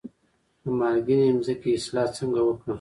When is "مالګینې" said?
0.79-1.27